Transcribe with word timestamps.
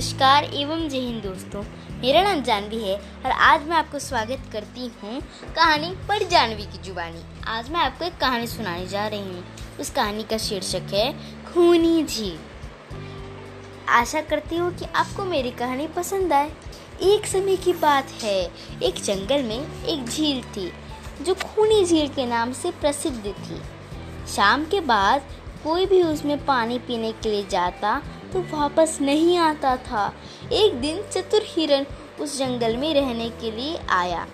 नमस्कार 0.00 0.44
एवं 0.44 0.88
जय 0.88 0.98
हिंद 0.98 1.22
दोस्तों, 1.22 1.62
मेरा 2.00 2.22
नाम 2.22 2.42
जानवी 2.42 2.76
है 2.82 2.94
और 2.96 3.30
आज 3.30 3.66
मैं 3.68 3.76
आपको 3.76 3.98
स्वागत 3.98 4.42
करती 4.52 4.86
हूँ 5.02 5.20
कहानी 5.56 5.90
पर 6.08 6.22
जानवी 6.28 6.62
की 6.62 6.78
जुबानी। 6.78 7.22
आज 7.46 7.68
मैं 7.70 7.80
आपको 7.80 8.04
एक 8.04 8.16
कहानी 8.18 8.46
सुनाने 8.46 8.86
जा 8.86 9.06
रही 9.06 9.20
हूँ। 9.20 9.44
उस 9.80 9.90
कहानी 9.90 10.22
का 10.22 10.38
शीर्षक 10.38 10.94
है, 10.94 11.12
खूनी 11.44 12.04
झील। 12.04 12.38
आशा 13.88 14.20
करती 14.20 14.56
हूँ 14.56 14.72
कि 14.74 14.84
आपको 14.84 15.24
मेरी 15.24 15.50
कहानी 15.50 15.86
पसंद 15.86 16.32
आए। 16.32 16.50
एक 17.02 17.26
समय 17.26 17.56
की 17.56 17.72
बात 17.72 18.12
है, 18.22 18.40
एक 18.82 19.02
जंगल 19.04 19.42
में 19.42 19.84
एक 19.84 20.04
झील 20.04 20.42
थी, 20.46 20.70
जो 21.22 21.34
खूनी 21.34 21.84
झील 21.84 22.08
के 22.08 22.26
नाम 22.26 22.52
से 22.52 22.70
प्रसिद्ध 22.70 23.26
थी। 23.26 23.60
शाम 24.34 24.64
के 24.64 24.80
बाद 24.80 25.28
कोई 25.64 25.86
भी 25.86 26.02
उसमें 26.02 26.44
पानी 26.46 26.78
पीने 26.78 27.12
के 27.12 27.30
लिए 27.30 27.46
जाता 27.50 28.00
तो 28.32 28.40
वापस 28.50 28.98
नहीं 29.00 29.36
आता 29.38 29.76
था। 29.76 30.12
एक 30.52 30.74
दिन 30.80 31.02
चतुर 31.12 31.42
हिरन 31.44 31.86
उस 32.20 32.38
जंगल 32.38 32.76
में 32.76 32.92
रहने 32.94 33.28
के 33.40 33.50
लिए 33.50 33.78
आया। 33.90 34.26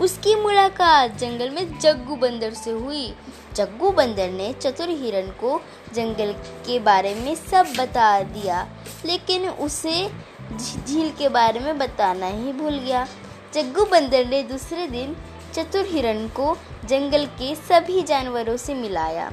उसकी 0.00 0.34
मुलाकात 0.34 1.16
जंगल 1.18 1.50
में 1.50 1.78
जग्गू 1.78 2.16
बंदर 2.16 2.54
से 2.54 2.70
हुई। 2.70 3.06
जग्गू 3.54 3.90
बंदर 3.90 4.30
ने 4.30 4.52
चतुर 4.52 4.88
हिरन 4.88 5.30
को 5.40 5.60
जंगल 5.94 6.32
के 6.66 6.78
बारे 6.78 7.14
में 7.14 7.34
सब 7.34 7.72
बता 7.78 8.20
दिया, 8.22 8.66
लेकिन 9.06 9.48
उसे 9.48 10.08
झील 10.56 11.10
के 11.10 11.28
बारे 11.28 11.60
में 11.60 11.78
बताना 11.78 12.26
ही 12.26 12.52
भूल 12.52 12.78
गया। 12.78 13.06
जग्गू 13.54 13.84
बंदर 13.84 14.26
ने 14.26 14.42
दूसरे 14.42 14.86
दिन 14.86 15.16
चतुर 15.54 15.86
हिरन 15.86 16.26
को 16.28 16.56
जंगल 16.84 17.26
के 17.40 17.54
सभी 17.54 18.02
जानवरों 18.02 18.56
से 18.56 18.74
मिलाया। 18.74 19.30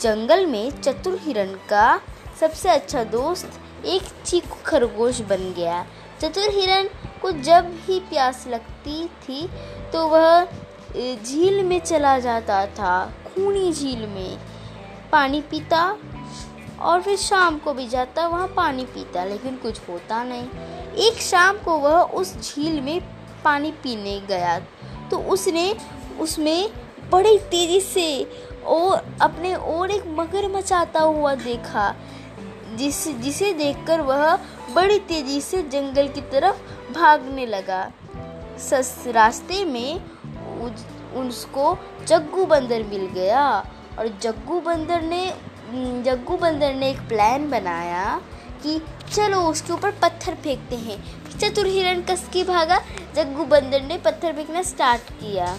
जंगल 0.00 0.46
में 0.46 0.80
चतुर 0.80 1.18
हिरन 1.22 1.54
का 1.68 2.00
सबसे 2.40 2.68
अच्छा 2.68 3.02
दोस्त 3.06 3.60
एक 3.86 4.02
चीकू 4.24 4.56
खरगोश 4.66 5.20
बन 5.22 5.52
गया। 5.56 5.84
चतुर 6.20 6.50
हिरन 6.50 6.88
को 7.22 7.30
जब 7.32 7.70
ही 7.80 7.98
प्यास 8.00 8.46
लगती 8.48 9.06
थी 9.22 9.46
तो 9.92 10.06
वह 10.08 10.44
झील 10.96 11.62
में 11.64 11.78
चला 11.80 12.18
जाता 12.18 12.64
था, 12.68 13.06
खूनी 13.26 13.72
झील 13.72 14.06
में। 14.06 14.38
पानी 15.12 15.40
पीता 15.40 15.82
और 16.80 17.02
फिर 17.02 17.16
शाम 17.16 17.58
को 17.58 17.72
भी 17.74 17.86
जाता, 17.88 18.26
वहाँ 18.26 18.48
पानी 18.56 18.84
पीता, 18.84 19.24
लेकिन 19.24 19.56
कुछ 19.56 19.80
होता 19.88 20.22
नहीं। 20.24 20.48
एक 21.06 21.20
शाम 21.22 21.58
को 21.58 21.78
वह 21.78 22.00
उस 22.14 22.34
झील 22.36 22.80
में 22.80 23.00
पानी 23.44 23.70
पीने 23.82 24.18
गया 24.28 24.58
तो 25.10 25.18
उसने 25.32 25.74
उसमें 26.20 26.68
बड़ी 27.10 27.36
तेज़ी 27.40 27.80
से 27.80 28.06
और 28.66 29.04
अपने 29.20 29.54
और 29.54 29.90
एक 29.90 30.04
मगर 30.08 30.48
मचाता 30.48 31.00
हुआ 31.00 31.34
देखा, 31.34 31.94
जिस, 32.74 33.08
जिसे 33.18 33.52
देखकर 33.52 34.00
वह 34.00 34.36
बड़ी 34.74 34.98
तेज़ी 34.98 35.40
से 35.40 35.62
जंगल 35.62 36.08
की 36.08 36.20
तरफ़ 36.20 36.92
भागने 36.92 37.46
लगा। 37.46 37.90
सस, 38.58 39.04
रास्ते 39.06 39.64
में 39.64 40.00
उसको 41.16 41.76
जग्गू 42.06 42.44
बंदर 42.46 42.82
मिल 42.82 43.06
गया 43.06 43.48
और 43.98 44.08
जग्गू 44.22 44.60
बंदर 44.60 45.02
ने, 45.02 45.26
जग्गू 46.02 46.36
बंदर 46.36 46.74
ने 46.74 46.90
एक 46.90 46.98
प्लान 47.08 47.50
बनाया 47.50 48.20
कि 48.62 48.80
चलो 49.14 49.40
उसके 49.40 49.72
ऊपर 49.72 49.90
पत्थर 49.90 50.34
फेंकते 50.34 50.76
हैं। 50.76 50.98
चतुर 51.38 51.66
हिरण 51.66 52.00
कस 52.02 52.28
की 52.32 52.42
भागा, 52.44 52.78
जग्गू 53.14 53.44
बंदर 53.44 53.82
ने 53.82 53.98
पत्थर 53.98 54.32
फेंकना 54.32 54.62
स्टार्ट 54.62 55.10
किया। 55.12 55.56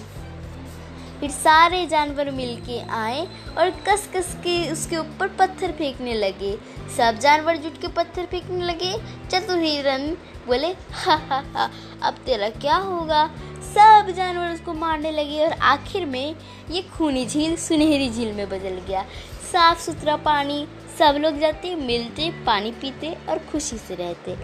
फिर 1.20 1.30
सारे 1.32 1.86
जानवर 1.86 2.30
मिलके 2.32 2.80
आए 2.92 3.26
और 3.58 3.70
कस 3.88 4.10
कस 4.16 4.34
के 4.38 4.72
उसके 4.72 4.98
ऊपर 4.98 5.28
पत्थर 5.30 5.72
फेंकने 5.72 6.14
लगे। 6.14 6.58
सब 6.98 7.20
जानवर 7.20 7.58
जुट 7.58 7.82
के 7.82 7.88
पत्थर 7.88 8.26
फेंकने 8.26 8.66
लगे। 8.66 8.94
चतुर 9.30 9.58
हिरन 9.58 10.08
बोले, 10.48 10.68
हा 10.68 11.16
हा 11.30 11.44
हा, 11.54 11.70
अब 12.04 12.16
तेरा 12.26 12.50
क्या 12.50 12.76
होगा? 12.76 13.26
सब 13.68 14.12
जानवर 14.18 14.54
उसको 14.54 14.74
मारने 14.74 15.12
लगे 15.12 15.44
और 15.46 15.52
आखिर 15.52 16.06
में 16.06 16.36
ये 16.72 16.82
खूनी 16.98 17.26
झील 17.26 17.56
सुनहरी 17.56 18.10
झील 18.10 18.32
में 18.34 18.48
बदल 18.50 18.82
गया। 18.88 19.06
साफ़ 19.52 19.82
सुथरा 19.82 20.16
पानी, 20.16 20.68
सब 21.00 21.18
लोग 21.20 21.40
जाते, 21.40 21.76
मिलते, 21.76 22.30
पानी 22.46 22.72
पीते 22.72 23.16
और 23.30 23.40
खुशी 23.52 23.78
से 23.78 23.96
रहते। 23.96 24.36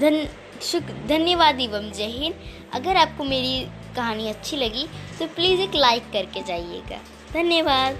धन 0.00 0.26
शुक्र 0.62 0.94
धन्यवाद 1.08 1.60
एवं 1.60 1.90
जय 1.92 2.06
हिंद। 2.12 2.34
अगर 2.74 2.96
आपको 2.96 3.24
मेरी 3.24 3.60
कहानी 3.96 4.28
अच्छी 4.28 4.56
लगी 4.56 4.86
तो 5.18 5.26
प्लीज़ 5.26 5.60
एक 5.60 5.74
लाइक 5.74 6.10
करके 6.12 6.42
जाइएगा। 6.42 7.00
धन्यवाद। 7.32 7.98